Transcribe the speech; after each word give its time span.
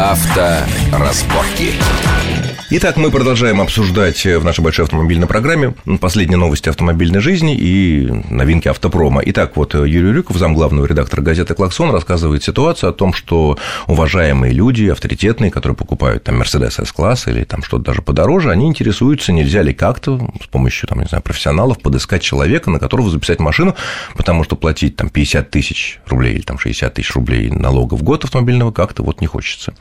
Авторазборки. 0.00 1.74
Итак, 2.72 2.96
мы 2.96 3.10
продолжаем 3.10 3.60
обсуждать 3.60 4.24
в 4.24 4.44
нашей 4.44 4.60
большой 4.60 4.84
автомобильной 4.84 5.26
программе 5.26 5.74
последние 6.00 6.38
новости 6.38 6.68
автомобильной 6.68 7.18
жизни 7.18 7.56
и 7.56 8.08
новинки 8.30 8.68
автопрома. 8.68 9.22
Итак, 9.24 9.56
вот 9.56 9.74
Юрий 9.74 10.12
Рюков, 10.12 10.36
замглавного 10.36 10.86
редактора 10.86 11.20
газеты 11.20 11.54
«Клаксон», 11.54 11.90
рассказывает 11.90 12.44
ситуацию 12.44 12.90
о 12.90 12.92
том, 12.92 13.12
что 13.12 13.58
уважаемые 13.88 14.52
люди, 14.52 14.86
авторитетные, 14.86 15.50
которые 15.50 15.76
покупают 15.76 16.22
там 16.22 16.38
Мерседес 16.38 16.78
S-класс 16.78 17.26
или 17.26 17.42
там 17.42 17.64
что-то 17.64 17.86
даже 17.86 18.02
подороже, 18.02 18.52
они 18.52 18.68
интересуются, 18.68 19.32
нельзя 19.32 19.62
ли 19.62 19.74
как-то 19.74 20.30
с 20.40 20.46
помощью, 20.46 20.88
там, 20.88 21.00
не 21.00 21.06
знаю, 21.06 21.24
профессионалов 21.24 21.80
подыскать 21.80 22.22
человека, 22.22 22.70
на 22.70 22.78
которого 22.78 23.10
записать 23.10 23.40
машину, 23.40 23.74
потому 24.14 24.44
что 24.44 24.54
платить 24.54 24.94
там 24.94 25.08
50 25.08 25.50
тысяч 25.50 25.98
рублей 26.06 26.34
или 26.34 26.42
там 26.42 26.56
60 26.56 26.94
тысяч 26.94 27.12
рублей 27.16 27.50
налога 27.50 27.94
в 27.94 28.04
год 28.04 28.22
автомобильного 28.22 28.70
как-то 28.70 29.02
вот 29.02 29.20
не 29.20 29.26
хочется. 29.26 29.74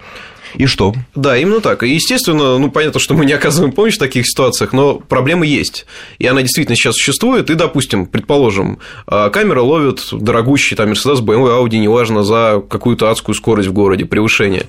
И 0.55 0.65
что? 0.65 0.93
Да, 1.15 1.37
именно 1.37 1.61
так. 1.61 1.83
И, 1.83 1.89
естественно, 1.89 2.57
ну, 2.57 2.71
понятно, 2.71 2.99
что 2.99 3.13
мы 3.13 3.25
не 3.25 3.33
оказываем 3.33 3.71
помощь 3.71 3.95
в 3.95 3.99
таких 3.99 4.27
ситуациях, 4.27 4.73
но 4.73 4.95
проблема 4.95 5.45
есть. 5.45 5.85
И 6.17 6.27
она 6.27 6.41
действительно 6.41 6.75
сейчас 6.75 6.95
существует. 6.95 7.49
И, 7.49 7.55
допустим, 7.55 8.05
предположим, 8.05 8.79
а, 9.07 9.29
камера 9.29 9.61
ловит 9.61 10.07
дорогущий 10.11 10.75
там 10.75 10.91
Mercedes, 10.91 11.21
BMW, 11.21 11.63
Audi, 11.63 11.77
неважно, 11.77 12.23
за 12.23 12.63
какую-то 12.67 13.09
адскую 13.09 13.35
скорость 13.35 13.69
в 13.69 13.73
городе, 13.73 14.05
превышение 14.05 14.65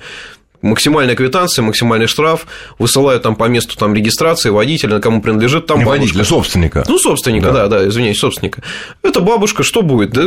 максимальная 0.62 1.16
квитанция, 1.16 1.62
максимальный 1.62 2.06
штраф, 2.06 2.47
высылают 2.78 3.23
там 3.23 3.37
по 3.37 3.45
месту 3.45 3.77
там, 3.77 3.95
регистрации 3.95 4.51
водителя, 4.51 4.98
кому 4.98 5.23
принадлежит 5.23 5.67
там 5.67 5.78
Не 5.78 5.84
бабушка. 5.84 6.01
водителя, 6.01 6.25
собственника. 6.25 6.84
Ну, 6.89 6.98
собственника, 6.98 7.47
да. 7.47 7.69
да, 7.69 7.81
да, 7.81 7.89
извиняюсь, 7.89 8.19
собственника. 8.19 8.62
Это 9.03 9.20
бабушка, 9.20 9.62
что 9.62 9.83
будет? 9.83 10.11
Да, 10.11 10.25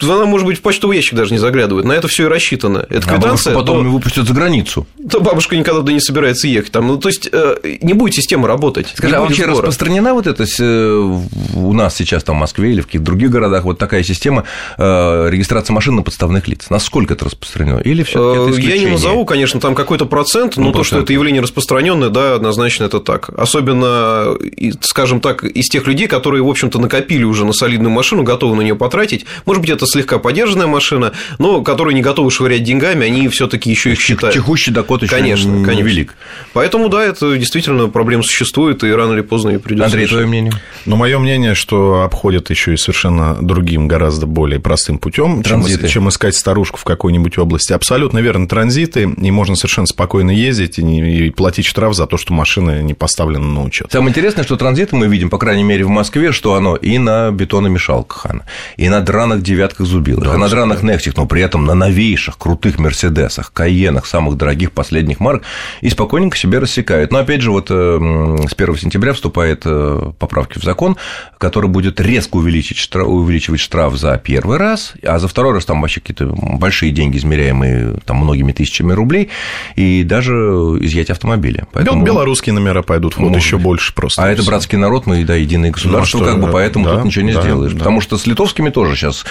она, 0.00 0.26
может 0.26 0.46
быть, 0.46 0.58
в 0.58 0.60
почтовый 0.62 0.96
ящик 0.98 1.14
даже 1.14 1.32
не 1.32 1.38
заглядывает. 1.38 1.86
На 1.86 1.92
это 1.92 2.06
все 2.08 2.24
и 2.24 2.28
рассчитано. 2.28 2.86
Это 2.90 3.08
А 3.08 3.14
квитанция. 3.14 3.54
бабушку 3.54 3.72
потом 3.72 3.84
то- 3.84 3.90
выпустят 3.90 4.26
за 4.28 4.34
границу. 4.34 4.86
то 5.10 5.20
бабушка 5.20 5.56
никогда 5.56 5.80
туда 5.80 5.92
не 5.92 6.00
собирается 6.00 6.48
ехать. 6.48 6.70
Там, 6.72 6.86
ну, 6.86 6.98
то 6.98 7.08
есть, 7.08 7.28
э, 7.32 7.56
не 7.80 7.94
будет 7.94 8.14
система 8.14 8.46
работать. 8.46 8.88
Скажи, 8.94 9.16
а 9.16 9.20
вообще 9.22 9.44
сбора. 9.44 9.52
распространена 9.58 10.12
вот 10.12 10.26
эта 10.26 10.44
э, 10.58 11.18
у 11.54 11.72
нас 11.72 11.94
сейчас 11.96 12.24
там 12.24 12.36
в 12.36 12.40
Москве 12.40 12.72
или 12.72 12.80
в 12.82 12.86
каких-то 12.86 13.06
других 13.06 13.30
городах 13.30 13.64
вот 13.64 13.78
такая 13.78 14.02
система 14.02 14.44
э, 14.76 15.28
регистрации 15.30 15.72
машин 15.72 15.96
на 15.96 16.02
подставных 16.02 16.46
лиц? 16.48 16.66
Насколько 16.68 17.14
это 17.14 17.24
распространено? 17.24 17.78
Или 17.78 18.02
все 18.02 18.48
Я 18.58 18.78
не 18.78 18.86
назову, 18.86 19.24
конечно, 19.24 19.60
там 19.60 19.74
какой-то 19.74 20.04
процент, 20.06 20.56
но 20.58 20.64
Ну, 20.64 20.72
то, 20.72 20.84
что 20.84 20.96
процент. 20.96 21.04
это 21.04 21.12
явление 21.14 21.40
распространенное, 21.42 22.10
да, 22.10 22.34
однозначно 22.34 22.84
это 22.84 23.00
так. 23.00 23.30
Особенно, 23.36 24.36
скажем 24.82 25.20
так, 25.20 25.44
из 25.44 25.68
тех 25.68 25.86
людей, 25.86 26.06
которые, 26.06 26.42
в 26.42 26.48
общем-то, 26.48 26.78
накопили 26.78 27.24
уже 27.24 27.44
на 27.46 27.52
солидную 27.52 27.90
машину, 27.92 28.22
готовы 28.22 28.56
на 28.56 28.60
нее 28.62 28.74
потратить. 28.76 29.24
Может 29.46 29.60
быть, 29.62 29.70
это 29.70 29.85
слегка 29.86 30.18
подержанная 30.18 30.66
машина, 30.66 31.12
но 31.38 31.62
которые 31.62 31.94
не 31.94 32.02
готовы 32.02 32.30
швырять 32.30 32.64
деньгами, 32.64 33.06
они 33.06 33.28
все-таки 33.28 33.70
еще 33.70 33.92
их 33.92 34.00
считают. 34.00 34.34
Чихущий 34.34 34.72
доход 34.72 35.02
еще 35.02 35.14
Конечно, 35.14 35.48
не 35.50 35.64
конечно. 35.64 35.86
велик. 35.86 36.14
Поэтому, 36.52 36.88
да, 36.88 37.04
это 37.04 37.36
действительно 37.36 37.88
проблема 37.88 38.22
существует, 38.22 38.82
и 38.84 38.90
рано 38.92 39.12
или 39.14 39.20
поздно 39.22 39.50
ее 39.50 39.58
придется 39.58 39.86
Андрей, 39.86 40.02
решать. 40.04 40.12
твое 40.14 40.26
мнение? 40.26 40.52
Но 40.84 40.96
мое 40.96 41.18
мнение, 41.18 41.54
что 41.54 42.02
обходят 42.02 42.50
еще 42.50 42.74
и 42.74 42.76
совершенно 42.76 43.34
другим, 43.40 43.88
гораздо 43.88 44.26
более 44.26 44.60
простым 44.60 44.98
путем, 44.98 45.42
чем, 45.42 45.62
Транзиты. 45.62 45.88
чем 45.88 46.08
искать 46.08 46.34
старушку 46.34 46.78
в 46.78 46.84
какой-нибудь 46.84 47.38
области. 47.38 47.72
Абсолютно 47.72 48.18
верно, 48.18 48.48
транзиты, 48.48 49.02
и 49.02 49.30
можно 49.30 49.56
совершенно 49.56 49.86
спокойно 49.86 50.30
ездить 50.30 50.78
и, 50.78 50.82
не- 50.82 51.26
и 51.26 51.30
платить 51.30 51.66
штраф 51.66 51.94
за 51.94 52.06
то, 52.06 52.16
что 52.16 52.32
машина 52.32 52.82
не 52.82 52.94
поставлена 52.94 53.46
на 53.46 53.62
учет. 53.64 53.88
Самое 53.92 54.10
интересное, 54.10 54.44
что 54.44 54.56
транзит 54.56 54.92
мы 54.92 55.06
видим, 55.08 55.30
по 55.30 55.38
крайней 55.38 55.64
мере, 55.64 55.84
в 55.84 55.88
Москве, 55.88 56.32
что 56.32 56.54
оно 56.54 56.76
и 56.76 56.98
на 56.98 57.30
бетономешалках, 57.30 58.26
оно, 58.26 58.42
и 58.76 58.88
на 58.88 59.00
драных 59.00 59.42
девятках 59.42 59.75
зубилах, 59.84 60.34
и 60.34 60.38
на 60.38 60.48
драных 60.48 60.82
нексих, 60.82 61.16
но 61.16 61.26
при 61.26 61.42
этом 61.42 61.64
на 61.66 61.74
новейших, 61.74 62.38
крутых 62.38 62.78
Мерседесах, 62.78 63.52
Каенах, 63.52 64.06
самых 64.06 64.36
дорогих 64.36 64.72
последних 64.72 65.20
марок, 65.20 65.42
и 65.80 65.88
спокойненько 65.90 66.36
себе 66.36 66.58
рассекают. 66.58 67.12
Но, 67.12 67.18
опять 67.18 67.40
же, 67.42 67.50
вот 67.50 67.70
э, 67.70 67.74
м, 67.74 68.48
с 68.48 68.54
1 68.54 68.76
сентября 68.76 69.12
вступает 69.12 69.62
э, 69.64 70.12
поправки 70.18 70.58
в 70.58 70.62
закон, 70.62 70.96
который 71.38 71.68
будет 71.68 72.00
резко 72.00 72.36
увеличить 72.36 72.78
штраф, 72.78 73.06
увеличивать 73.08 73.60
штраф 73.60 73.94
за 73.96 74.16
первый 74.18 74.58
раз, 74.58 74.94
а 75.02 75.18
за 75.18 75.28
второй 75.28 75.52
раз 75.54 75.64
там 75.64 75.80
вообще 75.80 76.00
какие-то 76.00 76.26
большие 76.26 76.92
деньги, 76.92 77.16
измеряемые 77.18 77.98
там 78.04 78.18
многими 78.18 78.52
тысячами 78.52 78.92
рублей, 78.92 79.28
и 79.76 80.02
даже 80.04 80.32
изъятие 80.34 81.12
автомобиля. 81.12 81.66
Бел- 81.74 82.02
Белорусские 82.02 82.52
номера 82.54 82.82
пойдут 82.82 83.14
в 83.14 83.16
ход 83.16 83.28
Может 83.28 83.42
еще 83.42 83.56
быть. 83.56 83.64
больше 83.64 83.94
просто. 83.94 84.22
А 84.22 84.28
это 84.28 84.42
братский 84.44 84.78
народ, 84.78 85.06
мы, 85.06 85.24
да, 85.24 85.34
единое 85.34 85.70
государство, 85.70 86.18
что, 86.20 86.24
как 86.26 86.36
бы, 86.40 86.46
да, 86.46 86.52
поэтому 86.52 86.84
да, 86.84 86.94
тут 86.96 87.04
ничего 87.06 87.24
не 87.24 87.32
да, 87.32 87.42
сделаешь. 87.42 87.72
да. 87.72 87.78
Потому 87.78 88.00
что 88.00 88.16
с 88.18 88.26
литовскими 88.26 88.70
тоже 88.70 88.94
сейчас 88.96 89.24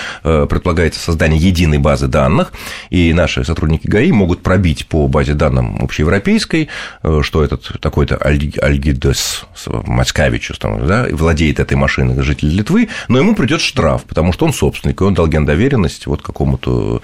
предполагается 0.50 1.00
создание 1.00 1.40
единой 1.40 1.78
базы 1.78 2.07
данных, 2.07 2.51
и 2.90 3.13
наши 3.13 3.44
сотрудники 3.44 3.88
ГАИ 3.88 4.12
могут 4.12 4.41
пробить 4.44 4.88
по 4.88 5.07
базе 5.07 5.34
данным 5.34 5.81
общеевропейской, 5.84 6.68
э, 7.03 7.22
что 7.23 7.44
этот 7.44 7.79
такой-то 7.79 8.16
Альги- 8.16 8.59
Альгидес 8.59 9.46
Мацкавичус 9.68 10.57
там, 10.59 10.85
да, 10.88 11.07
владеет 11.12 11.59
этой 11.59 11.75
машиной 11.75 12.22
житель 12.23 12.50
Литвы, 12.50 12.90
но 13.07 13.19
ему 13.19 13.35
придет 13.35 13.62
штраф, 13.62 14.03
потому 14.03 14.34
что 14.34 14.46
он 14.46 14.53
собственник, 14.53 15.01
и 15.01 15.03
он 15.03 15.13
дал 15.13 15.28
гендоверенность 15.28 16.07
вот 16.07 16.22
какому-то... 16.22 17.02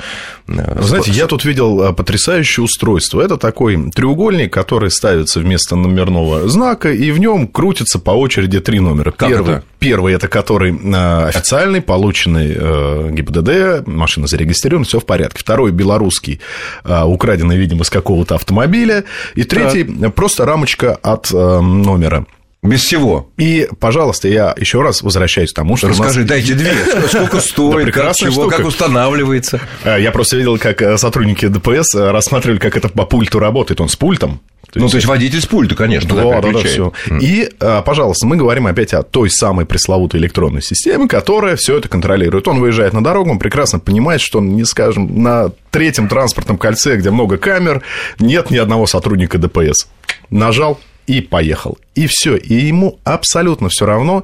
э, 0.48 0.81
Знаете, 0.81 1.12
я 1.12 1.28
тут 1.28 1.46
видел 1.46 1.94
потрясающее 1.94 2.63
устройство. 2.63 3.22
Это 3.22 3.38
такой 3.38 3.92
треугольник, 3.92 4.52
который 4.53 4.92
ставится 4.92 5.40
вместо 5.40 5.75
номерного 5.75 6.48
знака, 6.48 6.92
и 6.92 7.12
в 7.12 7.19
нем 7.19 7.48
крутится 7.48 8.00
по 8.00 8.12
очереди 8.12 8.59
три 8.59 8.80
номера. 8.80 9.12
Как 9.12 9.30
первый, 9.30 9.56
это? 9.58 9.63
Первый 9.81 10.14
это 10.14 10.28
который 10.28 10.80
а, 10.94 11.28
официальный, 11.28 11.81
полученный 11.81 12.53
э, 12.56 13.09
ГИБДД, 13.12 13.88
машина 13.88 14.28
зарегистрирована, 14.28 14.86
все 14.86 15.00
в 15.00 15.06
порядке. 15.06 15.40
Второй 15.40 15.72
белорусский, 15.72 16.40
а, 16.84 17.08
украденный, 17.08 17.58
видимо, 17.58 17.84
с 17.84 17.90
какого-то 17.90 18.36
автомобиля. 18.36 19.03
И 19.34 19.44
третий 19.44 19.84
просто 20.12 20.46
рамочка 20.46 20.96
от 21.02 21.31
э, 21.34 21.59
номера. 21.59 22.25
Без 22.64 22.84
всего. 22.84 23.28
И, 23.38 23.68
пожалуйста, 23.80 24.28
я 24.28 24.54
еще 24.56 24.82
раз 24.84 25.02
возвращаюсь 25.02 25.52
к 25.52 25.56
тому, 25.56 25.78
что 25.78 25.88
у 25.88 25.90
нас- 25.90 25.98
Расскажи, 26.00 26.24
дайте 26.26 26.54
две. 26.54 26.72
Сколько 27.08 27.40
стоит, 27.40 27.74
как, 27.76 27.84
прекрасная 27.86 28.30
чего, 28.32 28.44
штука. 28.44 28.58
как 28.58 28.68
устанавливается. 28.68 29.60
Э, 29.84 30.00
Я 30.00 30.12
просто 30.12 30.38
видел, 30.38 30.60
как 30.60 30.80
э, 30.84 30.96
сотрудники 31.00 31.48
ДПС 31.48 31.96
э, 31.96 32.12
рассматривали, 32.12 32.60
как 32.60 32.78
это 32.78 32.90
по 32.90 33.06
пульту 33.06 33.40
работает. 33.40 33.82
Он 33.82 33.90
с 33.90 33.96
пультом. 33.96 34.42
Ну, 34.76 34.88
то 34.88 34.96
есть 34.96 35.08
водитель 35.08 35.42
с 35.42 35.48
пульта, 35.48 35.74
конечно, 35.76 36.16
да, 36.16 36.24
Да, 36.24 36.42
да, 36.42 36.52
да, 36.54 36.60
все. 36.60 36.94
И, 37.20 37.50
э, 37.60 37.82
пожалуйста, 37.84 38.28
мы 38.28 38.38
говорим 38.38 38.68
опять 38.68 38.94
о 38.94 39.02
той 39.02 39.32
самой 39.32 39.66
пресловутой 39.66 40.20
электронной 40.20 40.62
системе, 40.62 41.08
которая 41.08 41.56
все 41.56 41.78
это 41.80 41.90
контролирует. 41.90 42.48
Он 42.48 42.60
выезжает 42.60 42.94
на 42.94 43.04
дорогу, 43.04 43.32
он 43.32 43.40
прекрасно 43.40 43.80
понимает, 43.80 44.22
что, 44.22 44.38
он, 44.38 44.56
не 44.56 44.66
скажем, 44.66 45.24
на 45.24 45.52
третьем 45.72 46.08
транспортном 46.08 46.60
кольце, 46.60 46.96
где 46.96 47.10
много 47.10 47.38
камер, 47.38 47.82
нет 48.20 48.52
ни 48.52 48.58
одного 48.58 48.86
сотрудника 48.86 49.40
ДПС. 49.40 49.88
Нажал 50.30 50.80
и 51.07 51.22
поехал. 51.22 51.78
И 51.95 52.07
все. 52.07 52.35
И 52.35 52.53
ему 52.53 53.00
абсолютно 53.03 53.69
все 53.69 53.85
равно, 53.85 54.23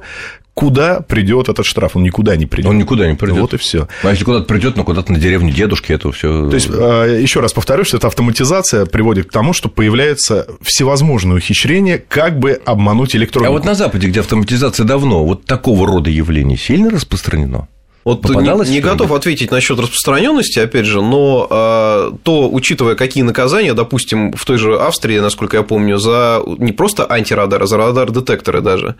куда 0.54 1.00
придет 1.00 1.48
этот 1.48 1.64
штраф. 1.64 1.94
Он 1.94 2.02
никуда 2.02 2.34
не 2.34 2.46
придет. 2.46 2.68
Он 2.68 2.78
никуда 2.78 3.08
не 3.08 3.14
придет. 3.14 3.38
Вот 3.38 3.54
и 3.54 3.58
все. 3.58 3.86
А 4.02 4.10
если 4.10 4.24
куда-то 4.24 4.46
придет, 4.46 4.76
ну 4.76 4.82
куда-то 4.82 5.12
на 5.12 5.18
деревню 5.20 5.52
дедушки, 5.52 5.92
это 5.92 6.10
все. 6.10 6.48
То 6.48 6.54
есть, 6.54 6.68
э, 6.68 7.18
еще 7.22 7.38
раз 7.38 7.52
повторюсь, 7.52 7.86
что 7.86 7.96
эта 7.98 8.08
автоматизация 8.08 8.84
приводит 8.84 9.28
к 9.28 9.32
тому, 9.32 9.52
что 9.52 9.68
появляется 9.68 10.48
всевозможные 10.62 11.36
ухищрения, 11.36 12.02
как 12.08 12.40
бы 12.40 12.60
обмануть 12.64 13.14
А 13.14 13.18
электронику. 13.18 13.52
вот 13.52 13.64
на 13.64 13.74
Западе, 13.74 14.08
где 14.08 14.18
автоматизация 14.18 14.84
давно, 14.84 15.24
вот 15.24 15.44
такого 15.44 15.86
рода 15.86 16.10
явление 16.10 16.58
сильно 16.58 16.90
распространено? 16.90 17.68
Вот 18.08 18.22
Попадалось 18.22 18.70
не, 18.70 18.76
не 18.76 18.80
готов 18.80 19.12
ответить 19.12 19.50
насчет 19.50 19.78
распространенности, 19.78 20.60
опять 20.60 20.86
же, 20.86 21.02
но 21.02 21.46
э, 21.50 22.12
то, 22.22 22.48
учитывая, 22.50 22.94
какие 22.94 23.22
наказания, 23.22 23.74
допустим, 23.74 24.32
в 24.32 24.46
той 24.46 24.56
же 24.56 24.78
Австрии, 24.78 25.18
насколько 25.18 25.58
я 25.58 25.62
помню, 25.62 25.98
за 25.98 26.42
не 26.46 26.72
просто 26.72 27.04
антирадар, 27.04 27.62
а 27.62 27.66
за 27.66 27.76
радар-детекторы 27.76 28.62
даже. 28.62 28.94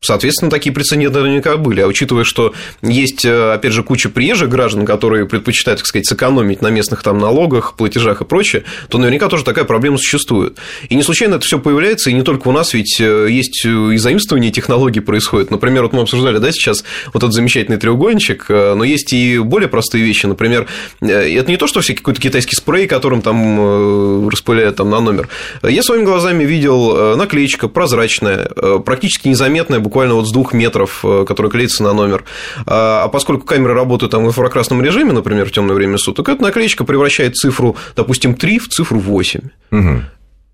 Соответственно, 0.00 0.48
такие 0.48 0.72
прецеденты 0.72 1.18
наверняка 1.18 1.56
были. 1.56 1.80
А 1.80 1.88
учитывая, 1.88 2.22
что 2.22 2.54
есть, 2.82 3.24
э, 3.24 3.52
опять 3.52 3.72
же, 3.72 3.82
куча 3.82 4.08
приезжих 4.08 4.48
граждан, 4.48 4.86
которые 4.86 5.26
предпочитают, 5.26 5.80
так 5.80 5.88
сказать, 5.88 6.06
сэкономить 6.06 6.62
на 6.62 6.68
местных 6.68 7.02
там 7.02 7.18
налогах, 7.18 7.74
платежах 7.74 8.20
и 8.20 8.24
прочее, 8.24 8.62
то 8.88 8.98
наверняка 8.98 9.28
тоже 9.28 9.44
такая 9.44 9.64
проблема 9.64 9.98
существует. 9.98 10.56
И 10.88 10.94
не 10.94 11.02
случайно 11.02 11.34
это 11.34 11.44
все 11.44 11.58
появляется, 11.58 12.10
и 12.10 12.12
не 12.12 12.22
только 12.22 12.46
у 12.46 12.52
нас, 12.52 12.74
ведь 12.74 13.00
э, 13.00 13.26
есть 13.28 13.66
и 13.66 13.96
заимствование 13.96 14.52
технологий 14.52 15.00
происходит. 15.00 15.50
Например, 15.50 15.82
вот 15.82 15.92
мы 15.92 16.02
обсуждали, 16.02 16.38
да, 16.38 16.52
сейчас 16.52 16.84
вот 17.12 17.24
этот 17.24 17.34
замечательный 17.34 17.76
треугольничек, 17.78 18.46
э, 18.50 18.74
но 18.74 18.84
есть 18.84 19.12
и 19.12 19.38
более 19.38 19.68
простые 19.68 20.04
вещи. 20.04 20.26
Например, 20.26 20.68
э, 21.00 21.08
это 21.08 21.50
не 21.50 21.56
то, 21.56 21.66
что 21.66 21.80
всякий 21.80 21.98
какой-то 21.98 22.20
китайский 22.20 22.54
спрей, 22.54 22.86
которым 22.86 23.20
там 23.20 23.58
э, 23.58 24.28
распыляют 24.30 24.76
там 24.76 24.90
на 24.90 25.00
номер. 25.00 25.28
Я 25.64 25.82
своими 25.82 26.04
глазами 26.04 26.44
видел 26.44 26.96
э, 26.96 27.16
наклеечка 27.16 27.66
прозрачная, 27.66 28.48
э, 28.54 28.78
практически 28.84 29.26
незаметная, 29.26 29.80
буквально 29.88 30.14
вот 30.14 30.28
с 30.28 30.32
двух 30.32 30.52
метров, 30.52 31.00
э, 31.04 31.24
которая 31.26 31.50
клеится 31.50 31.82
на 31.82 31.94
номер. 31.94 32.24
А 32.66 32.98
а 33.08 33.08
поскольку 33.08 33.46
камеры 33.46 33.72
работают 33.72 34.12
там 34.12 34.24
в 34.24 34.28
инфракрасном 34.28 34.82
режиме, 34.82 35.12
например, 35.12 35.46
в 35.46 35.50
темное 35.52 35.74
время 35.74 35.96
суток, 35.96 36.28
эта 36.28 36.42
наклеечка 36.42 36.84
превращает 36.84 37.36
цифру, 37.36 37.74
допустим, 37.96 38.34
3 38.34 38.58
в 38.58 38.68
цифру 38.68 38.98
8. 38.98 39.40
Мгм. 39.70 40.04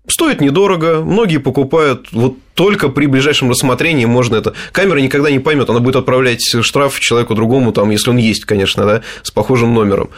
Стоит 0.07 0.39
недорого, 0.39 1.01
многие 1.03 1.39
покупают 1.39 2.07
вот 2.13 2.35
только 2.55 2.89
при 2.89 3.05
ближайшем 3.05 3.51
рассмотрении 3.51 4.05
можно 4.05 4.37
это... 4.37 4.53
Камера 4.71 4.99
никогда 4.99 5.29
не 5.29 5.39
поймет, 5.39 5.69
она 5.69 5.79
будет 5.79 5.97
отправлять 5.97 6.41
штраф 6.61 6.99
человеку 6.99 7.35
другому, 7.35 7.71
там, 7.71 7.91
если 7.91 8.09
он 8.09 8.17
есть, 8.17 8.45
конечно, 8.45 8.85
да, 8.85 9.01
с 9.21 9.29
похожим 9.29 9.73
номером. 9.73 10.09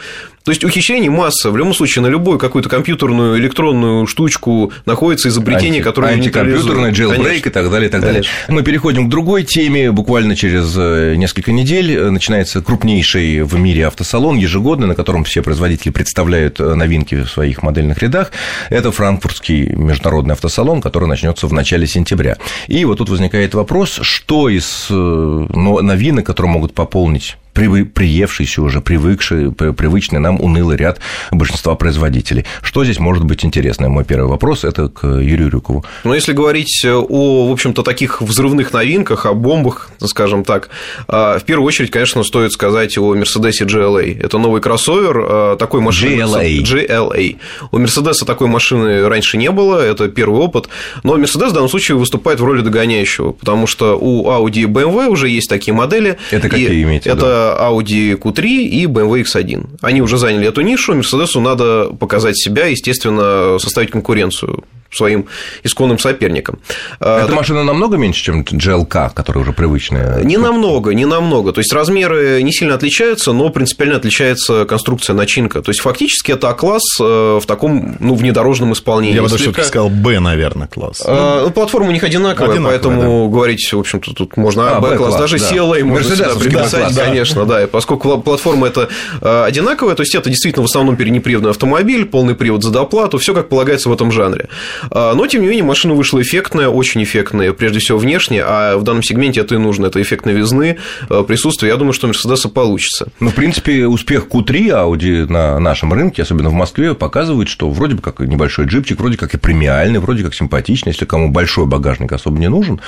То 0.44 0.52
есть 0.52 0.64
ухищрений 0.64 1.10
масса. 1.10 1.50
В 1.50 1.58
любом 1.58 1.74
случае, 1.74 2.02
на 2.02 2.06
любую 2.06 2.38
какую-то 2.38 2.70
компьютерную, 2.70 3.38
электронную 3.38 4.06
штучку 4.06 4.72
находится 4.86 5.28
изобретение, 5.28 5.80
Анти, 5.80 5.84
которое 5.84 6.14
Антикомпьютерный, 6.14 6.90
jailbreak 6.90 7.48
и 7.48 7.50
так 7.50 7.70
далее, 7.70 7.88
и 7.88 7.92
так 7.92 8.00
далее. 8.00 8.22
Мы 8.48 8.62
переходим 8.62 9.08
к 9.08 9.10
другой 9.10 9.44
теме. 9.44 9.92
Буквально 9.92 10.36
через 10.36 10.74
э, 10.76 11.16
несколько 11.16 11.52
недель 11.52 11.92
э, 11.92 12.10
начинается 12.10 12.62
крупнейший 12.62 13.42
в 13.42 13.58
мире 13.58 13.86
автосалон 13.88 14.36
ежегодно, 14.36 14.86
на 14.86 14.94
котором 14.94 15.24
все 15.24 15.42
производители 15.42 15.90
представляют 15.90 16.60
э, 16.60 16.74
новинки 16.74 17.14
в 17.16 17.28
своих 17.28 17.62
модельных 17.62 17.98
рядах. 17.98 18.32
Это 18.70 18.90
франкфуртский 18.90 19.74
международный 19.74 20.32
автосалон, 20.32 20.80
который 20.80 21.08
начнется 21.08 21.46
в 21.46 21.52
начале 21.52 21.86
сентября. 21.86 22.27
И 22.66 22.84
вот 22.84 22.98
тут 22.98 23.08
возникает 23.08 23.54
вопрос, 23.54 23.98
что 24.02 24.48
из 24.48 24.86
новинок, 24.90 26.26
которые 26.26 26.52
могут 26.52 26.74
пополнить 26.74 27.36
приевшийся 27.58 28.62
уже, 28.62 28.80
привыкший, 28.80 29.52
привычный 29.52 30.20
нам 30.20 30.40
унылый 30.40 30.76
ряд 30.76 31.00
большинства 31.30 31.74
производителей. 31.74 32.44
Что 32.62 32.84
здесь 32.84 32.98
может 32.98 33.24
быть 33.24 33.44
интересно? 33.44 33.88
Мой 33.88 34.04
первый 34.04 34.28
вопрос– 34.28 34.64
это 34.64 34.88
к 34.88 35.06
Юрию 35.06 35.50
Рюкову. 35.50 35.84
Ну, 36.04 36.14
если 36.14 36.32
говорить 36.32 36.84
о, 36.84 37.48
в 37.48 37.52
общем-то, 37.52 37.82
таких 37.82 38.22
взрывных 38.22 38.72
новинках, 38.72 39.26
о 39.26 39.34
бомбах, 39.34 39.90
скажем 40.04 40.44
так, 40.44 40.68
а, 41.06 41.38
в 41.38 41.44
первую 41.44 41.66
очередь, 41.66 41.90
конечно, 41.90 42.22
стоит 42.22 42.52
сказать 42.52 42.96
о 42.98 43.14
Mercedes 43.14 43.60
GLA. 43.62 44.20
Это 44.20 44.38
новый 44.38 44.60
кроссовер 44.60 45.16
а, 45.18 45.56
такой 45.56 45.80
машины. 45.80 46.22
GLA. 46.22 46.62
GLA. 46.62 47.36
У 47.70 47.78
Mercedes 47.78 48.24
такой 48.24 48.48
машины 48.48 49.08
раньше 49.08 49.36
не 49.36 49.50
было, 49.50 49.80
это 49.80 50.08
первый 50.08 50.40
опыт, 50.40 50.68
но 51.02 51.16
Mercedes 51.16 51.50
в 51.50 51.52
данном 51.52 51.68
случае 51.68 51.96
выступает 51.96 52.40
в 52.40 52.44
роли 52.44 52.62
догоняющего, 52.62 53.32
потому 53.32 53.66
что 53.66 53.98
у 53.98 54.28
Audi 54.28 54.62
и 54.62 54.64
BMW 54.64 55.08
уже 55.08 55.28
есть 55.28 55.48
такие 55.48 55.74
модели. 55.74 56.18
Это 56.30 56.48
какие 56.48 56.82
имеете? 56.82 57.10
Это 57.10 57.47
Audi 57.56 58.14
Q3 58.14 58.46
и 58.46 58.86
BMW 58.86 59.22
X1. 59.22 59.78
Они 59.80 60.02
уже 60.02 60.18
заняли 60.18 60.48
эту 60.48 60.60
нишу, 60.62 60.94
Мерседесу 60.94 61.40
надо 61.40 61.90
показать 61.98 62.38
себя, 62.38 62.66
естественно, 62.66 63.58
составить 63.58 63.90
конкуренцию 63.90 64.64
своим 64.90 65.26
исконным 65.62 65.98
соперникам. 65.98 66.58
А, 67.00 67.18
Эта 67.18 67.28
так... 67.28 67.36
машина 67.36 67.64
намного 67.64 67.96
меньше, 67.96 68.22
чем 68.22 68.42
GLK, 68.42 69.12
которая 69.14 69.42
уже 69.42 69.52
привычная? 69.52 70.22
Не 70.22 70.36
намного, 70.38 70.92
не 70.92 71.04
намного. 71.04 71.52
То 71.52 71.60
есть 71.60 71.72
размеры 71.72 72.42
не 72.42 72.52
сильно 72.52 72.74
отличаются, 72.74 73.32
но 73.32 73.50
принципиально 73.50 73.96
отличается 73.96 74.64
конструкция, 74.64 75.14
начинка. 75.14 75.62
То 75.62 75.70
есть 75.70 75.80
фактически 75.80 76.32
это 76.32 76.48
А-класс 76.48 76.82
э, 77.00 77.04
в 77.42 77.44
таком 77.46 77.96
ну, 78.00 78.14
внедорожном 78.14 78.72
исполнении. 78.72 79.14
Я 79.14 79.22
бы 79.22 79.28
даже 79.28 79.42
все-таки 79.44 79.66
сказал 79.66 79.90
Б, 79.90 80.20
наверное, 80.20 80.68
класс. 80.68 81.02
А, 81.04 81.44
ну, 81.44 81.50
платформа 81.50 81.88
у 81.88 81.92
них 81.92 82.02
одинаковая, 82.02 82.52
одинаковая 82.52 82.78
поэтому 82.78 83.26
да. 83.26 83.32
говорить, 83.32 83.72
в 83.72 83.78
общем-то, 83.78 84.14
тут 84.14 84.36
можно 84.36 84.76
А, 84.76 84.80
Б-класс. 84.80 85.16
Даже 85.16 85.38
да. 85.38 85.50
CLA 85.50 85.84
можно 85.84 86.16
сюда 86.16 86.34
приписать, 86.34 86.94
да. 86.94 87.04
конечно, 87.04 87.44
да. 87.44 87.64
И 87.64 87.66
поскольку 87.66 88.18
платформа 88.18 88.68
это 88.68 88.88
э, 89.20 89.44
одинаковая, 89.44 89.94
то 89.94 90.02
есть 90.02 90.14
это 90.14 90.30
действительно 90.30 90.62
в 90.62 90.70
основном 90.70 90.96
переднеприводный 90.96 91.50
автомобиль, 91.50 92.04
полный 92.06 92.34
привод 92.34 92.62
за 92.62 92.70
доплату, 92.70 93.18
все 93.18 93.34
как 93.34 93.48
полагается 93.48 93.88
в 93.88 93.92
этом 93.92 94.10
жанре. 94.12 94.48
А, 94.90 95.14
но, 95.14 95.26
тем 95.26 95.42
не 95.42 95.48
менее, 95.48 95.64
машина 95.64 95.94
вышла 95.94 96.20
эффектная, 96.22 96.68
очень 96.68 97.02
эффектная, 97.02 97.52
прежде 97.52 97.78
всего 97.78 97.98
внешне, 97.98 98.42
а 98.44 98.76
в 98.76 98.84
данном 98.84 99.02
сегменте 99.02 99.40
это 99.40 99.54
и 99.54 99.58
нужно, 99.58 99.86
это 99.86 100.00
эффект 100.00 100.26
новизны, 100.26 100.78
э, 101.08 101.24
присутствие. 101.26 101.70
Я 101.70 101.76
думаю, 101.76 101.92
что 101.92 102.06
у 102.06 102.08
Мерседеса 102.08 102.48
получится. 102.48 103.08
Ну, 103.20 103.30
в 103.30 103.34
принципе, 103.34 103.86
успех 103.86 104.26
Q3 104.30 104.68
Audi 104.68 105.30
на 105.30 105.58
нашем 105.58 105.92
рынке, 105.92 106.22
особенно 106.22 106.50
в 106.50 106.54
Москве, 106.54 106.94
показывает, 106.94 107.48
что 107.48 107.70
вроде 107.70 107.94
бы 107.94 108.02
как 108.02 108.20
небольшой 108.20 108.66
джипчик, 108.66 108.98
вроде 108.98 109.16
как 109.16 109.34
и 109.34 109.38
премиальный, 109.38 110.00
вроде 110.00 110.22
как 110.22 110.34
симпатичный, 110.34 110.92
если 110.92 111.04
кому 111.04 111.30
большой 111.30 111.66
багажник 111.66 112.12
особо 112.12 112.38
не 112.38 112.48
нужен. 112.48 112.80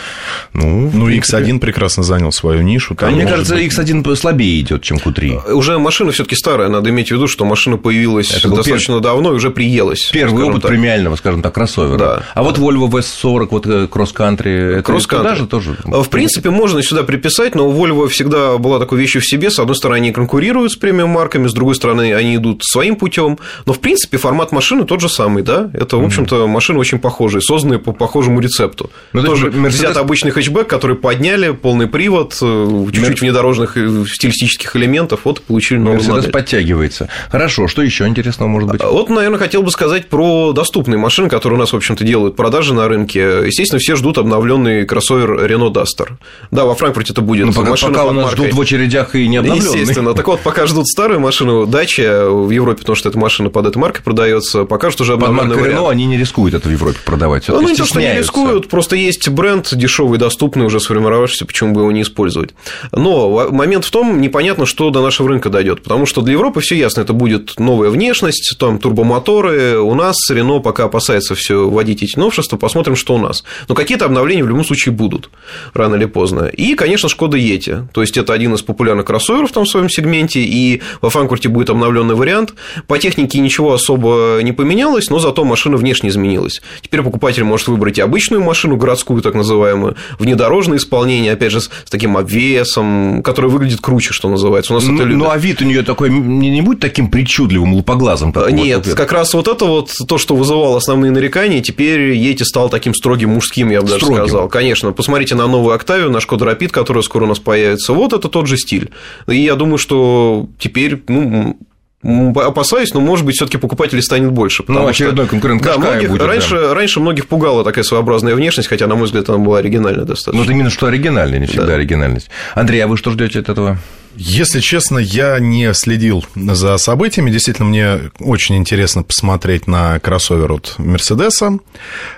Ну, 0.53 0.91
ну 0.93 1.09
X1 1.09 1.59
прекрасно 1.59 2.03
занял 2.03 2.33
свою 2.33 2.63
нишу. 2.63 2.95
Там, 2.95 3.15
мне 3.15 3.27
кажется, 3.27 3.55
быть... 3.55 3.73
X1 3.73 4.17
слабее 4.17 4.61
идет, 4.61 4.83
чем 4.83 4.99
Q3. 4.99 5.43
Э, 5.47 5.53
уже 5.53 5.79
машина 5.79 6.13
все 6.13 6.25
таки 6.25 6.37
старая, 6.37 6.69
надо 6.69 6.91
иметь 6.91 7.09
в 7.09 7.11
виду, 7.13 7.27
что 7.27 7.45
машина 7.45 7.77
появилась 7.77 8.31
это 8.31 8.49
достаточно 8.49 8.95
пер... 8.95 9.03
давно 9.03 9.33
и 9.33 9.35
уже 9.35 9.51
приелась. 9.51 10.11
Первый 10.13 10.45
опыт 10.45 10.63
так. 10.63 10.71
премиального, 10.71 11.17
скажем 11.17 11.43
так, 11.43 11.55
кроссовера. 11.55 11.80
Да. 11.89 12.23
А 12.35 12.43
вот 12.43 12.59
Volvo 12.59 12.89
V40, 12.91 13.49
вот 13.51 13.67
э, 13.67 13.87
кросс-кантри, 13.87 14.79
это 14.79 14.83
кросс 14.83 15.07
же 15.37 15.47
тоже? 15.47 15.77
В 15.85 16.09
принципе, 16.09 16.51
можно 16.51 16.83
сюда 16.83 17.03
приписать, 17.03 17.55
но 17.55 17.69
у 17.69 17.73
Volvo 17.73 18.09
всегда 18.09 18.59
была 18.59 18.79
такой 18.79 18.99
вещью 18.99 19.21
в 19.21 19.27
себе. 19.27 19.51
С 19.51 19.59
одной 19.59 19.77
стороны, 19.77 19.97
они 19.97 20.13
конкурируют 20.13 20.73
с 20.73 20.77
премиум-марками, 20.77 21.49
с 21.49 21.53
другой 21.53 21.75
стороны, 21.75 22.15
они 22.15 22.37
идут 22.37 22.63
своим 22.65 22.97
путем. 22.97 23.39
Но, 23.67 23.73
в 23.73 23.81
принципе, 23.81 24.19
формат 24.19 24.53
машины 24.53 24.85
тот 24.85 25.01
же 25.01 25.09
самый, 25.09 25.43
да? 25.43 25.71
Это, 25.75 25.97
в 25.97 26.05
общем-то, 26.05 26.47
машины 26.47 26.79
очень 26.79 26.99
похожие, 26.99 27.41
созданные 27.41 27.79
по 27.79 27.93
похожему 27.93 28.41
рецепту. 28.41 28.91
Но 29.13 29.23
ну, 29.23 29.29
тоже 29.29 29.49
Mercedes... 29.49 29.69
взят 29.69 29.97
обычный 29.97 30.31
хэтчбэк, 30.31 30.67
который 30.67 30.97
подняли, 30.97 31.51
полный 31.51 31.87
привод, 31.87 32.37
э, 32.41 32.87
чуть-чуть 32.93 33.21
внедорожных 33.21 33.77
э, 33.77 34.05
стилистических 34.07 34.75
элементов, 34.77 35.21
вот 35.25 35.43
получили 35.43 35.79
новую 35.79 36.01
Mercedes 36.01 36.31
подтягивается. 36.31 37.09
Хорошо, 37.31 37.69
что 37.69 37.83
еще 37.83 38.07
интересного 38.07 38.49
может 38.49 38.71
быть? 38.71 38.83
Вот, 38.83 39.09
наверное, 39.09 39.39
хотел 39.39 39.63
бы 39.63 39.71
сказать 39.71 40.09
про 40.09 40.53
доступные 40.53 40.99
машины, 40.99 41.29
которые 41.29 41.59
у 41.59 41.61
нас, 41.61 41.70
в 41.73 41.77
общем-то, 41.77 42.05
делают 42.05 42.37
продажи 42.37 42.75
на 42.75 42.89
рынке. 42.89 43.43
Естественно, 43.47 43.79
все 43.79 43.97
ждут 43.97 44.19
обновленный 44.19 44.85
кроссовер 44.85 45.45
Renault 45.45 45.73
Duster. 45.73 46.11
Да, 46.51 46.65
во 46.65 46.75
Франкфурте 46.75 47.13
это 47.13 47.23
будет 47.23 47.47
ну, 47.47 47.53
пока, 47.53 47.71
машина 47.71 47.93
пока 47.93 48.05
у 48.07 48.13
нас 48.13 48.25
маркой. 48.27 48.47
ждут 48.47 48.59
в 48.59 48.61
очередях 48.61 49.15
и 49.15 49.29
не 49.29 49.39
обновленный. 49.39 49.81
Естественно. 49.81 50.15
Так 50.15 50.27
вот, 50.27 50.41
пока 50.41 50.67
ждут 50.67 50.87
старую 50.87 51.21
машину, 51.21 51.67
Дача 51.67 52.29
в 52.29 52.51
Европе, 52.51 52.81
потому 52.81 52.97
что 52.97 53.09
эта 53.09 53.19
машина 53.19 53.51
под 53.51 53.67
этой 53.67 53.79
маркой 53.79 54.03
продается, 54.03 54.65
пока 54.65 54.91
что 54.91 55.03
уже 55.03 55.15
обновленный 55.15 55.57
Под 55.57 55.67
Renault 55.67 55.91
они 55.91 56.07
не 56.07 56.17
рискуют 56.17 56.55
это 56.55 56.69
в 56.69 56.73
Европе 56.73 56.99
продавать. 57.05 57.49
Ну, 57.49 57.61
не 57.63 57.75
то, 57.75 57.85
что 57.85 58.01
не 58.01 58.19
рискуют, 58.19 58.69
просто 58.69 58.97
есть 58.97 59.29
бренд 59.29 59.69
дешевый, 59.75 60.19
доступный, 60.19 60.67
уже 60.67 60.81
сформировавшийся, 60.81 61.47
почему 61.47 61.75
бы 61.75 61.83
его 61.83 61.93
не 61.93 62.03
использовать. 62.03 62.51
Но 62.93 63.49
момент 63.51 63.85
в 63.85 63.91
том, 63.91 64.21
непонятно, 64.21 64.67
что 64.67 64.91
до 64.91 65.03
нашего 65.03 65.29
рынка 65.29 65.49
дойдет, 65.49 65.83
потому 65.83 66.07
что 66.07 66.23
для 66.23 66.33
Европы 66.33 66.61
все 66.61 66.77
ясно, 66.77 67.01
это 67.03 67.13
будет 67.13 67.59
новая 67.59 67.91
внешность, 67.91 68.57
там 68.59 68.79
турбомоторы, 68.79 69.79
у 69.79 69.95
нас 69.95 70.17
Renault 70.31 70.63
пока 70.63 70.85
опасается 70.85 71.35
все 71.35 71.60
вводить 71.67 72.03
эти 72.03 72.19
новшества, 72.19 72.57
посмотрим, 72.57 72.97
что 72.97 73.15
у 73.15 73.19
нас. 73.19 73.45
Но 73.69 73.75
какие-то 73.75 74.05
обновления 74.05 74.45
в 74.45 74.49
любом 74.49 74.65
случае 74.65 74.95
будут, 74.95 75.31
рано 75.75 75.97
или 75.97 76.07
поздно. 76.07 76.45
И, 76.45 76.75
конечно, 76.75 77.09
Шкода 77.09 77.37
Yeti. 77.37 77.87
То 77.93 78.01
есть, 78.01 78.17
это 78.17 78.33
один 78.33 78.55
из 78.55 78.63
популярных 78.63 79.07
кроссоверов 79.07 79.53
там 79.53 79.65
в 79.65 79.69
своем 79.69 79.89
сегменте, 79.89 80.41
и 80.41 80.83
во 81.01 81.11
Франкфурте 81.11 81.49
будет 81.49 81.71
обновленный 81.71 82.15
вариант. 82.15 82.55
По 82.87 82.99
технике 82.99 83.39
ничего 83.41 83.73
особо 83.73 84.41
не 84.43 84.53
поменялось, 84.53 85.11
но 85.11 85.19
зато 85.19 85.45
машина 85.45 85.77
внешне 85.77 86.09
изменилась. 86.09 86.63
Теперь 86.81 87.03
покупатель 87.03 87.45
может 87.45 87.69
выбрать 87.69 87.99
и 87.99 88.01
обычную 88.01 88.43
машину, 88.43 88.77
городскую 88.77 89.23
так 89.23 89.35
называемую, 89.35 89.97
внедорожное 90.19 90.79
исполнение, 90.79 91.33
опять 91.33 91.53
же, 91.53 91.61
с 91.61 91.71
таким 91.89 92.17
обвесом, 92.17 93.23
который 93.23 93.51
выглядит 93.51 93.81
круче, 93.81 94.13
что 94.13 94.29
называется. 94.29 94.73
У 94.73 94.77
нас 94.77 94.85
ну, 94.85 94.95
это 94.95 95.05
любят. 95.05 95.19
Ну, 95.19 95.31
а 95.31 95.37
вид 95.37 95.63
у 95.63 95.65
нее 95.65 95.83
такой 95.83 96.11
не, 96.11 96.51
не 96.51 96.63
будет 96.63 96.81
таким 96.81 97.11
причудливым, 97.11 97.75
лупоглазым? 97.75 98.33
Как 98.33 98.51
Нет, 98.53 98.87
вот 98.87 98.97
как 98.97 99.13
раз 99.13 99.35
вот 99.35 99.49
это 99.49 99.65
вот 99.65 99.91
то, 100.07 100.19
что 100.19 100.37
вызывало 100.37 100.77
основные 100.77 101.11
нарекания, 101.11 101.50
теперь 101.59 102.13
Yeti 102.13 102.45
стал 102.45 102.71
таким 102.71 102.95
строгим 102.95 103.31
мужским, 103.31 103.71
я 103.71 103.81
бы 103.81 103.89
даже 103.89 104.05
Строгим. 104.05 104.27
сказал. 104.27 104.49
Конечно, 104.49 104.93
посмотрите 104.93 105.35
на 105.35 105.47
новую 105.47 105.75
Октавию, 105.75 106.11
на 106.11 106.21
Шкода 106.21 106.45
Rapid, 106.45 106.69
которая 106.69 107.03
скоро 107.03 107.25
у 107.25 107.27
нас 107.27 107.39
появится. 107.39 107.93
Вот 107.93 108.13
это 108.13 108.29
тот 108.29 108.47
же 108.47 108.57
стиль. 108.57 108.91
И 109.27 109.37
я 109.37 109.57
думаю, 109.57 109.79
что 109.79 110.49
теперь, 110.59 111.03
ну, 111.09 111.57
опасаюсь, 112.03 112.95
но, 112.95 113.01
может 113.01 113.27
быть, 113.27 113.37
все 113.37 113.47
таки 113.47 113.59
покупателей 113.59 114.03
станет 114.03 114.31
больше. 114.33 114.65
Ну, 114.67 114.87
очередной 114.87 115.27
что, 115.27 115.33
конкурент 115.33 115.63
да, 115.63 115.77
многих, 115.77 116.11
будет. 116.11 116.23
Раньше, 116.23 116.55
да. 116.55 116.75
раньше 116.75 117.01
многих 117.01 117.27
пугала 117.27 117.63
такая 117.63 117.85
своеобразная 117.85 118.35
внешность, 118.35 118.69
хотя, 118.69 118.87
на 118.87 118.95
мой 118.95 119.05
взгляд, 119.05 119.29
она 119.29 119.39
была 119.39 119.59
оригинальная 119.59 120.05
достаточно. 120.05 120.33
Ну, 120.33 120.45
вот 120.45 120.51
именно 120.51 120.71
что 120.71 120.87
оригинальная, 120.87 121.39
не 121.39 121.47
всегда 121.47 121.67
да. 121.67 121.75
оригинальность. 121.75 122.31
Андрей, 122.55 122.81
а 122.81 122.87
вы 122.87 122.97
что 122.97 123.11
ждете 123.11 123.41
от 123.41 123.49
этого? 123.51 123.79
Если 124.23 124.61
честно, 124.61 124.99
я 124.99 125.39
не 125.39 125.73
следил 125.73 126.23
за 126.35 126.77
событиями. 126.77 127.31
Действительно, 127.31 127.69
мне 127.69 128.11
очень 128.19 128.59
интересно 128.59 129.03
посмотреть 129.03 129.67
на 129.67 129.99
кроссовер 129.99 130.53
от 130.53 130.75
Мерседеса. 130.77 131.59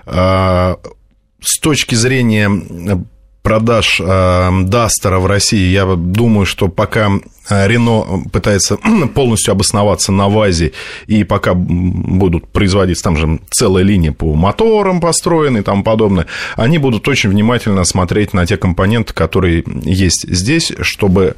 А, 0.04 0.78
с 1.40 1.60
точки 1.60 1.94
зрения 1.94 2.50
продаж 3.44 4.00
Дастера 4.00 5.18
в 5.20 5.26
России, 5.26 5.70
я 5.70 5.84
думаю, 5.94 6.44
что 6.44 6.66
пока 6.66 7.08
Рено 7.48 8.24
пытается 8.32 8.78
полностью 9.14 9.52
обосноваться 9.52 10.10
на 10.10 10.28
ВАЗе, 10.28 10.72
и 11.06 11.22
пока 11.22 11.54
будут 11.54 12.48
производиться, 12.48 13.04
там 13.04 13.16
же 13.16 13.38
целая 13.50 13.84
линия 13.84 14.12
по 14.12 14.34
моторам 14.34 15.00
построены 15.00 15.58
и 15.58 15.62
тому 15.62 15.84
подобное, 15.84 16.26
они 16.56 16.78
будут 16.78 17.06
очень 17.06 17.30
внимательно 17.30 17.84
смотреть 17.84 18.32
на 18.32 18.44
те 18.44 18.56
компоненты, 18.56 19.12
которые 19.14 19.62
есть 19.84 20.28
здесь, 20.28 20.72
чтобы 20.80 21.36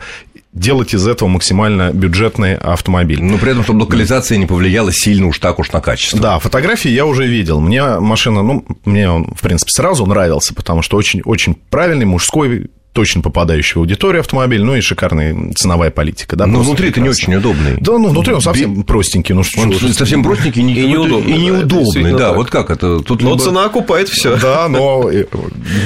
делать 0.54 0.94
из 0.94 1.06
этого 1.06 1.28
максимально 1.28 1.92
бюджетный 1.92 2.54
автомобиль. 2.54 3.23
Но 3.23 3.38
при 3.38 3.50
этом, 3.50 3.64
чтобы 3.64 3.82
локализация 3.82 4.38
не 4.38 4.46
повлияла 4.46 4.92
сильно 4.92 5.26
уж 5.26 5.38
так 5.40 5.58
уж 5.58 5.73
на 5.73 5.80
качество. 5.80 6.20
Да, 6.20 6.38
фотографии 6.38 6.90
я 6.90 7.06
уже 7.06 7.26
видел. 7.26 7.61
Мне 7.61 7.99
машина, 7.99 8.42
ну, 8.42 8.64
мне 8.84 9.11
он, 9.11 9.34
в 9.34 9.40
принципе, 9.40 9.70
сразу 9.70 10.06
нравился, 10.06 10.54
потому 10.54 10.82
что 10.82 10.96
очень, 10.96 11.23
очень 11.23 11.54
правильный 11.54 12.06
мужской 12.06 12.70
точно 12.95 13.21
попадающий 13.21 13.75
в 13.75 13.79
аудиторию 13.79 14.21
автомобиль, 14.21 14.63
ну 14.63 14.75
и 14.75 14.81
шикарная 14.81 15.53
ценовая 15.55 15.91
политика. 15.91 16.37
Да, 16.37 16.47
Но 16.47 16.55
просто 16.55 16.69
внутри 16.71 16.89
это 16.89 17.01
не 17.01 17.09
очень 17.11 17.35
удобный. 17.35 17.77
Да, 17.81 17.99
ну 17.99 18.09
внутри 18.09 18.33
он 18.33 18.41
совсем 18.41 18.85
простенький, 18.85 19.35
ну 19.35 19.43
что 19.43 19.61
Он 19.61 19.71
вы. 19.73 19.93
совсем 19.93 20.23
простенький 20.23 20.63
и, 20.63 20.65
не- 20.65 20.75
И 20.75 20.87
неудобный, 20.87 21.31
И 21.33 21.35
да, 21.35 21.39
неудобный, 21.41 22.13
да. 22.13 22.19
так. 22.19 22.37
Вот 22.37 22.51
как 22.51 22.71
это? 22.71 23.01
Тут 23.01 23.21
Но 23.23 23.31
либо- 23.33 23.43
цена 23.43 23.65
окупает 23.67 24.09
все. 24.09 24.37
Да, 24.37 24.69
но 24.69 25.11
э, 25.13 25.25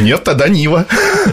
нет, 0.02 0.22
тогда 0.22 0.48
Нива. 0.48 0.86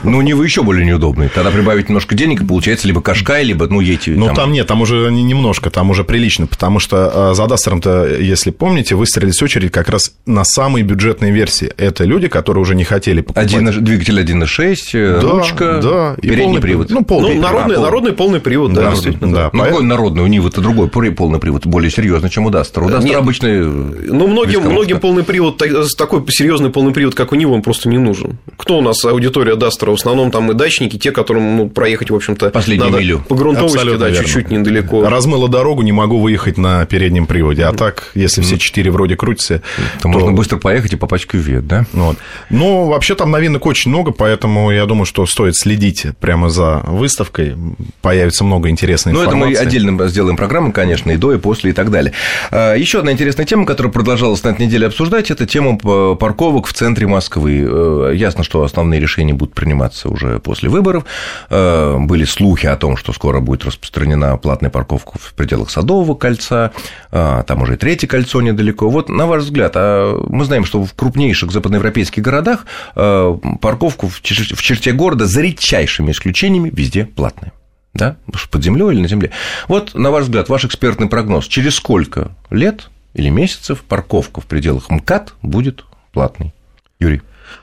Ну, 0.04 0.22
Нива 0.22 0.44
еще 0.44 0.64
более 0.64 0.86
неудобный. 0.86 1.30
Тогда 1.30 1.52
прибавить 1.52 1.90
немножко 1.90 2.16
денег, 2.16 2.42
и 2.42 2.46
получается 2.46 2.88
либо 2.88 3.02
Кашкай, 3.02 3.44
либо, 3.44 3.68
ну, 3.68 3.82
едете 3.82 4.12
Ну, 4.12 4.28
там. 4.28 4.36
там 4.36 4.52
нет, 4.54 4.68
там 4.68 4.82
уже 4.82 5.10
не- 5.12 5.24
немножко, 5.24 5.70
там 5.70 5.90
уже 5.90 6.04
прилично, 6.04 6.48
потому 6.48 6.80
что 6.80 7.32
э, 7.32 7.36
за 7.36 7.48
Дастером-то, 7.48 8.08
если 8.18 8.52
помните, 8.52 8.96
выстроились 8.96 9.42
очередь 9.44 9.72
как 9.72 9.90
раз 9.90 10.14
на 10.26 10.44
самые 10.46 10.84
бюджетные 10.84 11.32
версии. 11.34 11.72
Это 11.78 12.06
люди, 12.06 12.28
которые 12.30 12.62
уже 12.62 12.76
не 12.76 12.84
хотели 12.86 13.22
покупать. 13.22 13.46
Один, 13.54 13.84
двигатель 13.84 14.20
1.6, 14.20 14.76
э, 14.94 15.20
Да, 15.22 15.28
ручка, 15.30 15.65
да, 15.82 16.16
и 16.22 16.22
передний 16.22 16.46
полный- 16.46 16.62
привод. 16.62 16.90
Ну, 16.90 17.04
полный 17.04 17.36
Ну, 17.36 17.42
привод. 17.42 17.44
народный, 17.52 17.76
пол- 17.76 17.84
народный 17.84 18.14
полный 18.14 18.40
привод, 18.40 18.74
да, 18.74 18.82
Да, 18.84 18.92
действительно. 18.92 19.34
да. 19.34 19.44
Ну, 19.54 19.60
поэтому- 19.60 19.66
какой 19.78 19.84
народный? 19.84 20.24
У 20.24 20.28
Нивы-то 20.28 20.62
другой 20.62 20.88
при- 20.90 21.10
полный 21.10 21.40
привод, 21.40 21.66
более 21.66 21.92
серьезный, 21.92 22.30
чем 22.30 22.46
у 22.46 22.50
Дастера. 22.50 22.86
У 22.86 22.90
Дастера 22.90 23.10
Нет. 23.10 23.20
обычный... 23.20 23.64
Ну, 23.66 24.28
многим, 24.28 24.62
многим 24.62 25.00
полный 25.00 25.24
привод, 25.24 25.58
так- 25.58 25.72
такой 25.98 26.24
серьезный 26.30 26.70
полный 26.70 26.94
привод, 26.94 27.16
как 27.16 27.32
у 27.32 27.36
него, 27.36 27.54
он 27.54 27.62
просто 27.62 27.90
не 27.90 27.98
нужен. 27.98 28.38
Кто 28.58 28.78
у 28.78 28.82
нас 28.82 29.04
аудитория 29.06 29.56
Дастера? 29.56 29.92
В 29.92 29.96
основном 29.96 30.32
там 30.32 30.52
и 30.52 30.54
дачники, 30.54 30.98
те, 30.98 31.12
которым 31.12 31.58
ну, 31.58 31.70
проехать, 31.70 32.10
в 32.12 32.16
общем-то, 32.16 32.50
Последнюю 32.50 32.92
надо 32.92 33.02
милю. 33.02 33.20
по 33.28 33.36
грунтовочке, 33.36 33.78
Абсолютно 33.80 34.10
да, 34.10 34.16
чуть-чуть 34.16 34.50
недалеко. 34.52 35.08
Размыло 35.08 35.48
дорогу, 35.50 35.82
не 35.82 35.92
могу 35.92 36.20
выехать 36.20 36.58
на 36.58 36.86
переднем 36.86 37.26
приводе. 37.26 37.64
А 37.66 37.74
так, 37.74 38.12
если 38.16 38.42
все 38.42 38.58
четыре 38.58 38.92
вроде 38.92 39.16
крутятся, 39.16 39.62
То 40.02 40.08
можно 40.08 40.32
быстро 40.32 40.58
поехать 40.58 40.94
и 40.94 40.96
попасть 40.96 41.26
в 41.26 41.28
кювет, 41.28 41.68
да? 41.68 41.86
Вот. 41.94 42.18
Ну, 42.50 42.86
вообще 42.88 43.16
там 43.16 43.32
новинок 43.32 43.66
очень 43.66 43.92
много, 43.92 44.12
поэтому 44.12 44.72
я 44.72 44.86
думаю, 44.86 45.06
что 45.06 45.26
стоит 45.26 45.55
следить 45.56 46.06
прямо 46.20 46.50
за 46.50 46.82
выставкой. 46.86 47.56
Появится 48.02 48.44
много 48.44 48.70
интересной 48.70 49.14
Ну, 49.14 49.20
это 49.22 49.30
информации. 49.30 49.56
мы 49.56 49.60
отдельно 49.68 50.08
сделаем 50.08 50.38
программу, 50.38 50.72
конечно, 50.72 51.12
и 51.12 51.18
до, 51.18 51.34
и 51.34 51.38
после, 51.38 51.72
и 51.72 51.74
так 51.74 51.92
далее. 51.92 52.14
Еще 52.52 53.00
одна 53.00 53.12
интересная 53.12 53.46
тема, 53.46 53.66
которая 53.66 53.92
продолжалась 53.92 54.44
на 54.44 54.50
этой 54.50 54.66
неделе 54.66 54.88
обсуждать, 54.88 55.32
это 55.32 55.46
тема 55.46 55.78
парковок 56.16 56.68
в 56.68 56.74
центре 56.74 57.08
Москвы. 57.08 57.66
Э, 57.68 58.12
Ясно, 58.16 58.44
что 58.44 58.64
основные 58.64 59.00
решения 59.00 59.34
будут 59.34 59.54
приниматься 59.56 60.10
уже 60.10 60.40
после 60.40 60.70
выборов. 60.70 61.06
Э, 61.50 61.98
Были 62.00 62.26
слухи 62.26 62.66
о 62.68 62.76
том, 62.76 62.98
что 62.98 63.14
скоро 63.14 63.40
будет 63.40 63.66
распространена 63.66 64.38
платная 64.38 64.70
парковка 64.70 65.14
в 65.20 65.34
пределах 65.34 65.70
Садового 65.70 66.16
кольца, 66.16 66.72
а, 67.12 67.44
там 67.44 67.62
уже 67.62 67.74
и 67.76 67.78
третье 67.78 68.08
кольцо 68.08 68.42
недалеко. 68.42 68.90
Вот, 68.90 69.10
на 69.10 69.26
ваш 69.28 69.44
взгляд, 69.44 69.74
а 69.76 70.18
мы 70.30 70.46
знаем, 70.46 70.66
что 70.66 70.84
в 70.84 70.94
крупнейших 70.94 71.52
западноевропейских 71.52 72.22
городах 72.24 72.66
э, 72.96 73.38
парковку 73.62 74.08
в 74.08 74.22
черте 74.22 74.92
города 74.92 75.26
за 75.26 75.42
редчайшими 75.46 76.12
исключениями 76.12 76.72
везде 76.74 77.06
платная 77.06 77.54
да, 77.94 78.18
под 78.52 78.64
землей 78.64 78.92
или 78.92 79.02
на 79.02 79.08
земле. 79.08 79.32
Вот, 79.68 79.96
на 79.96 80.12
ваш 80.12 80.26
взгляд, 80.26 80.50
ваш 80.50 80.66
экспертный 80.66 81.08
прогноз, 81.08 81.48
через 81.48 81.76
сколько 81.76 82.32
лет 82.50 82.90
или 83.14 83.30
месяцев 83.30 83.84
парковка 83.88 84.42
в 84.42 84.46
пределах 84.46 84.90
МКАД 84.90 85.34
будет 85.42 85.86
платной? 86.12 86.54
Юрий. 87.00 87.22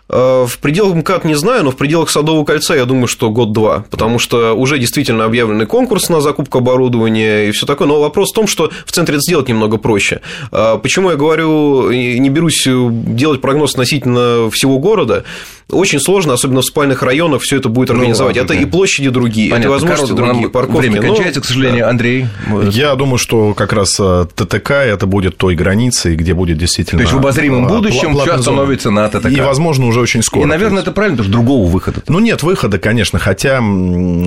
Э, 0.08 0.46
В 0.46 0.58
пределах 0.58 0.94
МКАД 0.94 1.24
не 1.24 1.34
знаю, 1.34 1.64
но 1.64 1.70
в 1.70 1.76
пределах 1.76 2.08
Садового 2.08 2.44
кольца 2.44 2.74
я 2.74 2.84
думаю, 2.86 3.08
что 3.08 3.30
год-два, 3.30 3.84
потому 3.90 4.18
что 4.18 4.54
уже 4.54 4.78
действительно 4.78 5.24
объявленный 5.24 5.66
конкурс 5.66 6.08
на 6.08 6.20
закупку 6.20 6.58
оборудования 6.58 7.48
и 7.48 7.50
все 7.52 7.66
такое. 7.66 7.88
Но 7.88 8.00
вопрос 8.00 8.30
в 8.30 8.34
том, 8.34 8.46
что 8.46 8.70
в 8.86 8.92
центре 8.92 9.16
это 9.16 9.22
сделать 9.22 9.48
немного 9.48 9.76
проще. 9.76 10.20
Э, 10.50 10.78
Почему 10.82 11.10
я 11.10 11.16
говорю, 11.16 11.90
не 11.90 12.30
берусь 12.30 12.66
делать 12.66 13.40
прогноз 13.42 13.72
относительно 13.72 14.50
всего 14.50 14.78
города? 14.78 15.24
Очень 15.72 16.00
сложно, 16.00 16.34
особенно 16.34 16.60
в 16.60 16.64
спальных 16.64 17.02
районах, 17.02 17.42
все 17.42 17.56
это 17.56 17.68
будет 17.68 17.90
организовать. 17.90 18.36
это 18.36 18.54
и 18.54 18.64
площади 18.64 19.08
другие, 19.08 19.48
это 19.48 19.56
Понятно, 19.56 19.72
возможности 19.72 20.10
коротко, 20.12 20.26
другие, 20.32 20.50
парковки. 20.50 20.80
Время 20.80 21.02
но- 21.02 21.08
кончается, 21.08 21.40
к 21.40 21.44
сожалению. 21.44 21.88
Андрей. 21.88 22.26
Я 22.70 22.94
думаю, 22.94 23.18
что 23.18 23.54
как 23.54 23.72
раз 23.72 23.96
э, 23.98 24.26
ТТК 24.34 24.72
это 24.84 25.06
будет 25.06 25.36
той 25.36 25.54
границей, 25.54 26.14
где 26.14 26.34
будет 26.34 26.58
действительно... 26.58 26.98
То 26.98 27.02
есть 27.02 27.12
в 27.14 27.18
обозримом 27.18 27.66
э, 27.66 27.68
будущем 27.68 28.14
зона. 28.14 28.34
остановится 28.34 28.90
на 28.90 29.08
ТТК. 29.08 29.28
И, 29.28 29.40
возможно, 29.40 29.86
уже 29.86 30.00
очень 30.00 30.22
скоро. 30.22 30.42
И, 30.42 30.46
наверное, 30.46 30.82
это 30.82 30.92
правильно, 30.92 31.16
потому 31.16 31.32
что 31.32 31.32
другого 31.32 31.68
выхода. 31.68 32.02
Ну, 32.08 32.18
нет 32.18 32.42
выхода, 32.42 32.78
конечно, 32.78 33.18
хотя... 33.18 33.60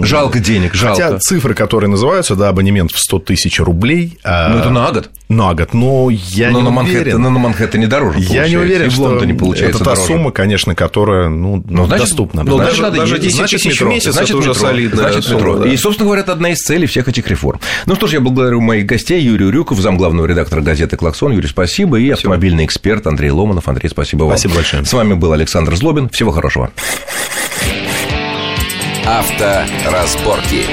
Жалко 0.04 0.40
денег, 0.40 0.74
жалко. 0.74 1.02
Хотя 1.02 1.20
цифры, 1.20 1.54
которые 1.54 1.90
называются, 1.90 2.36
да, 2.36 2.50
абонемент 2.50 2.92
в 2.92 2.98
100 3.00 3.20
тысяч 3.20 3.60
рублей... 3.60 4.18
а, 4.24 4.50
Ну, 4.50 4.60
это 4.60 4.70
на 4.70 4.92
год. 4.92 5.10
На 5.28 5.54
год, 5.56 5.74
но 5.74 6.10
я 6.12 6.52
но 6.52 6.60
не 6.60 6.66
на 6.66 6.70
Манхэттене, 6.70 7.02
уверен. 7.02 7.22
но 7.22 7.30
на 7.32 7.40
Манхэттене 7.40 7.88
дороже 7.88 8.20
Я 8.20 8.48
не 8.48 8.58
уверен, 8.58 8.86
и 8.86 8.90
в 8.90 8.94
что 8.94 9.02
Лондоне 9.04 9.34
получается 9.34 9.78
это 9.78 9.86
та 9.86 9.92
дороже. 9.96 10.08
сумма, 10.08 10.32
конечно, 10.32 10.76
которая 10.76 11.30
ну, 11.30 11.64
Ну, 11.68 11.86
значит, 11.88 12.08
доступна. 12.08 12.44
ну, 12.44 12.58
да. 12.60 12.66
даже- 12.66 12.82
надо 12.84 12.98
даже 12.98 13.16
ездить. 13.16 13.30
10 13.32 13.38
Значит, 13.38 13.62
тысяч 13.62 13.72
в 13.72 13.82
метро. 13.82 13.90
месяц 13.90 14.14
Значит, 14.14 14.30
это 14.30 14.38
уже 14.38 14.50
метро. 14.50 14.62
солидная 14.68 15.00
Значит, 15.10 15.24
сумма, 15.26 15.40
метро. 15.40 15.58
да. 15.58 15.68
И, 15.70 15.78
собственно 15.78 16.06
говоря, 16.06 16.22
это 16.22 16.32
одна 16.34 16.50
из 16.52 16.58
целей 16.60 16.86
всех 16.86 17.08
этих 17.08 17.28
реформ. 17.28 17.60
Ну 17.88 17.96
что 17.96 18.06
ж, 18.08 18.14
я 18.14 18.20
благодарю 18.20 18.62
моих 18.62 18.86
гостей. 18.86 19.20
Юрий 19.22 19.50
Рюков, 19.50 19.80
замглавного 19.80 20.28
редактора 20.28 20.62
газеты 20.62 20.96
«Клаксон». 20.96 21.32
Юрий, 21.32 21.48
спасибо. 21.48 21.98
И 22.00 22.10
автомобильный 22.12 22.66
эксперт 22.66 23.08
Андрей 23.08 23.32
Ломанов. 23.32 23.68
Андрей, 23.68 23.90
спасибо 23.90 24.24
вам. 24.26 24.34
Спасибо 24.38 24.56
большое. 24.56 24.86
С 24.86 24.94
вами 24.94 25.14
был 25.16 25.34
Александр 25.34 25.76
Злобин. 25.76 26.10
Всего 26.10 26.30
хорошего. 26.32 26.70
Авторазборки. 29.08 30.66